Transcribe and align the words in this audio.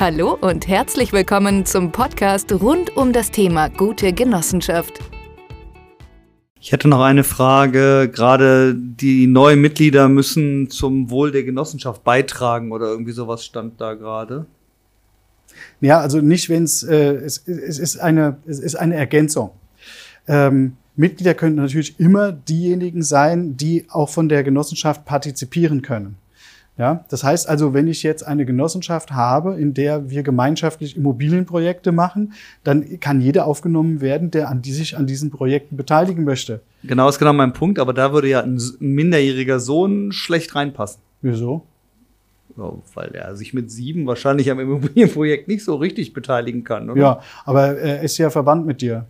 Hallo 0.00 0.32
und 0.40 0.66
herzlich 0.66 1.12
willkommen 1.12 1.66
zum 1.66 1.92
Podcast 1.92 2.50
rund 2.54 2.96
um 2.96 3.12
das 3.12 3.30
Thema 3.30 3.68
gute 3.68 4.14
Genossenschaft. 4.14 4.98
Ich 6.58 6.72
hätte 6.72 6.88
noch 6.88 7.02
eine 7.02 7.22
Frage. 7.22 8.10
Gerade 8.10 8.74
die 8.74 9.26
neuen 9.26 9.60
Mitglieder 9.60 10.08
müssen 10.08 10.70
zum 10.70 11.10
Wohl 11.10 11.32
der 11.32 11.42
Genossenschaft 11.42 12.02
beitragen 12.02 12.72
oder 12.72 12.86
irgendwie 12.86 13.12
sowas 13.12 13.44
stand 13.44 13.78
da 13.78 13.92
gerade. 13.92 14.46
Ja, 15.82 16.00
also 16.00 16.22
nicht, 16.22 16.48
wenn 16.48 16.62
es, 16.62 16.82
äh, 16.82 17.16
es, 17.16 17.46
es 17.46 17.78
ist 17.78 17.98
eine, 17.98 18.38
es 18.46 18.58
ist 18.58 18.76
eine 18.76 18.94
Ergänzung. 18.94 19.50
Ähm, 20.26 20.78
Mitglieder 20.96 21.34
können 21.34 21.56
natürlich 21.56 22.00
immer 22.00 22.32
diejenigen 22.32 23.02
sein, 23.02 23.58
die 23.58 23.84
auch 23.90 24.08
von 24.08 24.30
der 24.30 24.44
Genossenschaft 24.44 25.04
partizipieren 25.04 25.82
können. 25.82 26.16
Ja, 26.80 27.04
das 27.10 27.22
heißt 27.22 27.46
also, 27.46 27.74
wenn 27.74 27.88
ich 27.88 28.02
jetzt 28.02 28.26
eine 28.26 28.46
Genossenschaft 28.46 29.12
habe, 29.12 29.54
in 29.60 29.74
der 29.74 30.08
wir 30.08 30.22
gemeinschaftlich 30.22 30.96
Immobilienprojekte 30.96 31.92
machen, 31.92 32.32
dann 32.64 32.98
kann 33.00 33.20
jeder 33.20 33.44
aufgenommen 33.46 34.00
werden, 34.00 34.30
der 34.30 34.48
an 34.48 34.62
die 34.62 34.72
sich 34.72 34.96
an 34.96 35.06
diesen 35.06 35.30
Projekten 35.30 35.76
beteiligen 35.76 36.24
möchte. 36.24 36.62
Genau, 36.82 37.06
ist 37.10 37.18
genau 37.18 37.34
mein 37.34 37.52
Punkt, 37.52 37.78
aber 37.78 37.92
da 37.92 38.14
würde 38.14 38.30
ja 38.30 38.40
ein, 38.40 38.58
minderjähriger 38.78 39.60
Sohn 39.60 40.10
schlecht 40.10 40.54
reinpassen. 40.54 41.02
Wieso? 41.20 41.66
Ja, 42.56 42.72
weil 42.94 43.10
er 43.14 43.36
sich 43.36 43.52
mit 43.52 43.70
sieben 43.70 44.06
wahrscheinlich 44.06 44.50
am 44.50 44.58
Immobilienprojekt 44.58 45.48
nicht 45.48 45.62
so 45.62 45.74
richtig 45.74 46.14
beteiligen 46.14 46.64
kann, 46.64 46.88
oder? 46.88 46.98
Ja, 46.98 47.20
aber 47.44 47.76
er 47.76 48.00
ist 48.00 48.16
ja 48.16 48.30
verwandt 48.30 48.64
mit 48.64 48.80
dir. 48.80 49.04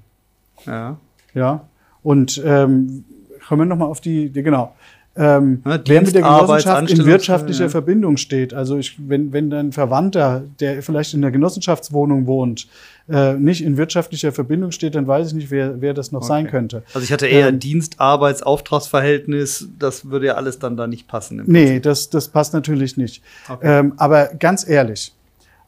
Ja. 0.67 0.97
Ja. 1.35 1.69
Und 2.03 2.43
ähm, 2.45 3.05
kommen 3.47 3.61
wir 3.61 3.67
nochmal 3.67 3.89
auf 3.89 4.01
die, 4.01 4.29
die 4.29 4.43
genau 4.43 4.75
ähm, 5.17 5.63
Ja, 5.67 5.81
wer 5.85 6.03
mit 6.03 6.15
der 6.15 6.23
Genossenschaft 6.23 6.91
in 6.91 7.05
wirtschaftlicher 7.05 7.65
ja. 7.65 7.69
Verbindung 7.69 8.17
steht. 8.17 8.55
Also 8.55 8.77
ich, 8.79 8.97
wenn, 9.09 9.33
wenn 9.33 9.51
dein 9.51 9.73
Verwandter, 9.73 10.45
der 10.61 10.83
vielleicht 10.83 11.15
in 11.15 11.23
der 11.23 11.31
Genossenschaftswohnung 11.31 12.27
wohnt, 12.27 12.69
äh, 13.09 13.35
nicht 13.35 13.65
in 13.65 13.77
wirtschaftlicher 13.77 14.31
Verbindung 14.31 14.71
steht, 14.71 14.95
dann 14.95 15.07
weiß 15.09 15.29
ich 15.29 15.35
nicht, 15.35 15.51
wer, 15.51 15.81
wer 15.81 15.95
das 15.95 16.13
noch 16.13 16.23
sein 16.23 16.45
Okay. 16.45 16.51
könnte. 16.53 16.83
Also 16.95 17.05
ich 17.05 17.13
hatte 17.13 17.27
eher 17.27 17.49
Ähm, 17.49 17.59
Dienst, 17.59 17.99
Arbeits, 17.99 18.43
Auftragsverhältnis, 18.43 19.69
das 19.79 20.09
würde 20.11 20.27
ja 20.27 20.35
alles 20.35 20.61
dann 20.61 20.77
da 20.77 20.87
nicht 20.87 21.09
passen. 21.09 21.43
Nee, 21.47 21.81
das, 21.81 22.09
das 22.11 22.29
passt 22.29 22.53
natürlich 22.55 22.97
nicht. 22.97 23.23
Okay. 23.49 23.81
Ähm, 23.81 23.95
aber 23.97 24.27
ganz 24.39 24.67
ehrlich, 24.69 25.13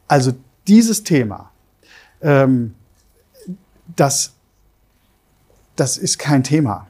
also 0.07 0.33
dieses 0.69 1.03
Thema, 1.03 1.51
ähm, 2.23 2.75
das, 3.97 4.35
das 5.75 5.99
ist 5.99 6.19
kein 6.19 6.45
Thema. 6.45 6.87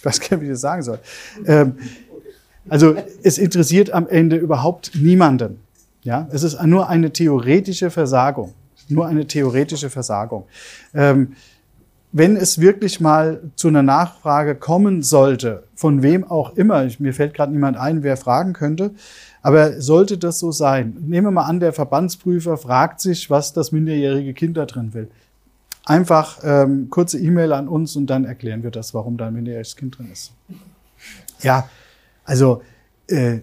Ich 0.00 0.04
weiß 0.06 0.18
gar 0.20 0.38
nicht, 0.38 0.40
wie 0.40 0.46
ich 0.46 0.52
das 0.52 0.62
sagen 0.62 0.82
soll. 0.82 0.98
Ähm, 1.44 1.74
also 2.70 2.94
es 3.22 3.36
interessiert 3.36 3.92
am 3.92 4.08
Ende 4.08 4.36
überhaupt 4.36 4.92
niemanden. 4.94 5.60
Ja, 6.02 6.26
es 6.32 6.42
ist 6.42 6.62
nur 6.62 6.88
eine 6.88 7.12
theoretische 7.12 7.90
Versagung. 7.90 8.54
Nur 8.88 9.06
eine 9.06 9.26
theoretische 9.26 9.90
Versagung. 9.90 10.46
Ähm, 10.94 11.34
wenn 12.12 12.34
es 12.34 12.60
wirklich 12.60 12.98
mal 12.98 13.42
zu 13.56 13.68
einer 13.68 13.82
Nachfrage 13.82 14.54
kommen 14.54 15.02
sollte, 15.02 15.64
von 15.74 16.02
wem 16.02 16.24
auch 16.24 16.56
immer, 16.56 16.88
mir 16.98 17.12
fällt 17.12 17.34
gerade 17.34 17.52
niemand 17.52 17.76
ein, 17.76 18.02
wer 18.02 18.16
fragen 18.16 18.54
könnte, 18.54 18.92
aber 19.42 19.82
sollte 19.82 20.16
das 20.16 20.38
so 20.38 20.50
sein, 20.50 20.96
nehmen 21.00 21.26
wir 21.26 21.30
mal 21.30 21.44
an, 21.44 21.60
der 21.60 21.74
Verbandsprüfer 21.74 22.56
fragt 22.56 23.02
sich, 23.02 23.28
was 23.28 23.52
das 23.52 23.70
minderjährige 23.70 24.32
Kind 24.32 24.56
da 24.56 24.64
drin 24.64 24.94
will. 24.94 25.10
Einfach 25.90 26.38
ähm, 26.44 26.88
kurze 26.88 27.18
E-Mail 27.18 27.52
an 27.52 27.66
uns 27.66 27.96
und 27.96 28.06
dann 28.06 28.24
erklären 28.24 28.62
wir 28.62 28.70
das, 28.70 28.94
warum 28.94 29.16
da 29.16 29.26
ein 29.26 29.34
minderjähriges 29.34 29.74
Kind 29.74 29.98
drin 29.98 30.08
ist. 30.12 30.30
Ja, 31.42 31.68
also 32.24 32.62
äh, 33.08 33.38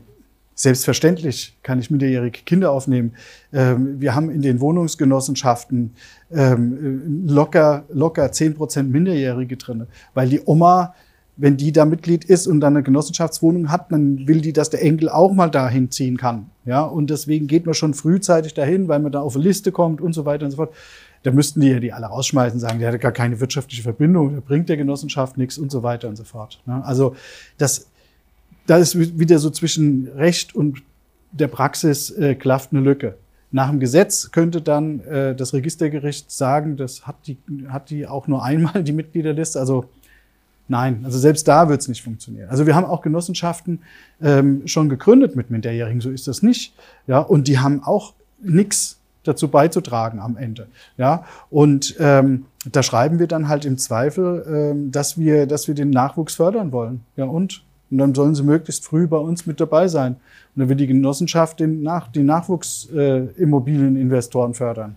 selbstverständlich 0.56 1.58
kann 1.62 1.78
ich 1.80 1.92
minderjährige 1.92 2.40
Kinder 2.46 2.72
aufnehmen. 2.72 3.16
Ähm, 3.52 4.00
wir 4.00 4.16
haben 4.16 4.30
in 4.30 4.42
den 4.42 4.62
Wohnungsgenossenschaften 4.62 5.92
ähm, 6.32 7.28
äh, 7.28 7.34
locker, 7.34 7.84
locker 7.90 8.28
10% 8.28 8.84
Minderjährige 8.84 9.58
drin, 9.58 9.88
weil 10.14 10.30
die 10.30 10.40
Oma, 10.46 10.96
wenn 11.36 11.58
die 11.58 11.74
da 11.74 11.84
Mitglied 11.84 12.24
ist 12.24 12.48
und 12.48 12.62
dann 12.62 12.78
eine 12.78 12.84
Genossenschaftswohnung 12.84 13.70
hat, 13.70 13.92
dann 13.92 14.26
will 14.26 14.40
die, 14.40 14.54
dass 14.54 14.70
der 14.70 14.84
Enkel 14.84 15.10
auch 15.10 15.34
mal 15.34 15.50
dahin 15.50 15.92
ziehen 15.92 16.16
kann. 16.16 16.50
Ja, 16.64 16.84
und 16.84 17.10
deswegen 17.10 17.48
geht 17.48 17.66
man 17.66 17.76
schon 17.76 17.94
frühzeitig 17.94 18.54
dahin, 18.54 18.88
weil 18.88 19.00
man 19.00 19.12
da 19.12 19.20
auf 19.20 19.36
eine 19.36 19.44
Liste 19.44 19.74
kommt 19.74 20.00
und 20.00 20.14
so 20.14 20.24
weiter 20.24 20.46
und 20.46 20.52
so 20.52 20.58
fort. 20.58 20.74
Da 21.28 21.34
müssten 21.34 21.60
die 21.60 21.68
ja 21.68 21.82
die 21.82 21.92
alle 21.92 22.06
rausschmeißen, 22.06 22.58
sagen, 22.58 22.80
der 22.80 22.90
hat 22.90 23.02
gar 23.02 23.12
keine 23.12 23.42
wirtschaftliche 23.42 23.84
Verbindung, 23.84 24.32
der 24.32 24.40
bringt 24.40 24.70
der 24.70 24.78
Genossenschaft 24.78 25.38
nichts 25.38 25.58
und 25.58 25.70
so 25.70 25.84
weiter 25.84 26.08
und 26.08 26.16
so 26.16 26.24
fort. 26.24 26.62
Ne? 26.66 26.82
Also 26.86 27.18
das, 27.58 27.88
da 28.66 28.78
ist 28.78 28.98
wieder 28.98 29.38
so 29.38 29.50
zwischen 29.50 30.08
Recht 30.16 30.56
und 30.56 30.84
der 31.34 31.50
Praxis 31.50 32.12
äh, 32.12 32.34
klafft 32.36 32.72
eine 32.72 32.80
Lücke. 32.80 33.18
Nach 33.52 33.70
dem 33.70 33.82
Gesetz 33.82 34.32
könnte 34.32 34.62
dann 34.62 35.02
äh, 35.02 35.36
das 35.36 35.54
Registergericht 35.54 36.32
sagen, 36.32 36.78
das 36.78 37.06
hat 37.06 37.28
die, 37.28 37.38
hat 37.68 37.90
die 37.90 38.08
auch 38.08 38.30
nur 38.30 38.42
einmal 38.42 38.82
die 38.86 38.94
Mitgliederliste. 38.94 39.60
Also 39.60 39.90
nein, 40.70 41.02
also 41.04 41.20
selbst 41.20 41.46
da 41.46 41.68
wird 41.68 41.82
es 41.82 41.90
nicht 41.90 42.04
funktionieren. 42.04 42.48
Also 42.48 42.66
wir 42.66 42.74
haben 42.74 42.86
auch 42.86 43.02
Genossenschaften 43.02 43.80
ähm, 44.22 44.66
schon 44.66 44.88
gegründet 44.88 45.36
mit 45.36 45.50
Minderjährigen, 45.50 46.00
so 46.00 46.10
ist 46.10 46.26
das 46.30 46.42
nicht. 46.42 46.74
Ja, 47.06 47.20
und 47.20 47.50
die 47.50 47.60
haben 47.60 47.84
auch 47.84 48.14
nichts 48.42 48.97
dazu 49.28 49.50
beizutragen 49.50 50.20
am 50.20 50.38
Ende. 50.38 50.68
Ja, 50.98 51.26
und 51.50 51.96
ähm, 52.00 52.46
da 52.72 52.84
schreiben 52.84 53.18
wir 53.20 53.28
dann 53.28 53.48
halt 53.48 53.66
im 53.66 53.78
Zweifel, 53.78 54.46
ähm, 54.48 54.92
dass 54.92 55.18
wir, 55.18 55.48
dass 55.48 55.68
wir 55.68 55.76
den 55.76 55.90
Nachwuchs 55.90 56.36
fördern 56.36 56.72
wollen. 56.72 57.02
Ja, 57.16 57.26
und? 57.26 57.64
Und 57.90 58.00
dann 58.00 58.14
sollen 58.14 58.36
sie 58.36 58.44
möglichst 58.44 58.84
früh 58.86 59.08
bei 59.08 59.16
uns 59.18 59.46
mit 59.46 59.62
dabei 59.62 59.88
sein. 59.88 60.18
Und 60.56 60.60
dann 60.60 60.70
wird 60.70 60.80
die 60.80 60.88
Genossenschaft 60.88 61.60
den, 61.60 61.84
Nach 61.84 62.08
die 62.10 62.24
Nachwuchsimmobilieninvestoren 62.24 64.54
fördern. 64.54 64.96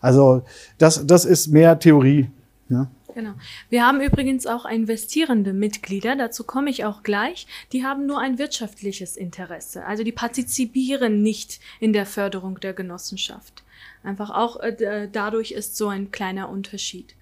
Also 0.00 0.42
das, 0.78 1.04
das 1.06 1.24
ist 1.24 1.48
mehr 1.48 1.78
Theorie. 1.78 2.30
Ja. 2.68 2.88
Genau. 3.18 3.34
Wir 3.68 3.84
haben 3.84 4.00
übrigens 4.00 4.46
auch 4.46 4.64
investierende 4.64 5.52
Mitglieder, 5.52 6.14
dazu 6.14 6.44
komme 6.44 6.70
ich 6.70 6.84
auch 6.84 7.02
gleich. 7.02 7.48
Die 7.72 7.82
haben 7.82 8.06
nur 8.06 8.20
ein 8.20 8.38
wirtschaftliches 8.38 9.16
Interesse. 9.16 9.84
Also 9.84 10.04
die 10.04 10.12
partizipieren 10.12 11.20
nicht 11.20 11.58
in 11.80 11.92
der 11.92 12.06
Förderung 12.06 12.60
der 12.60 12.74
Genossenschaft. 12.74 13.64
Einfach 14.04 14.30
auch 14.30 14.60
äh, 14.60 15.08
dadurch 15.10 15.50
ist 15.50 15.76
so 15.76 15.88
ein 15.88 16.12
kleiner 16.12 16.48
Unterschied. 16.48 17.16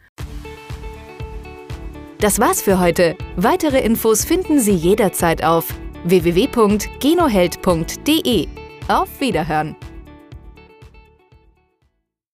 Das 2.19 2.39
war's 2.41 2.61
für 2.61 2.79
heute. 2.79 3.17
Weitere 3.37 3.81
Infos 3.81 4.27
finden 4.27 4.61
Sie 4.61 4.75
jederzeit 4.75 5.43
auf 5.43 5.73
www.genoheld.de. 6.05 8.49
Auf 8.89 9.19
Wiederhören! 9.19 9.77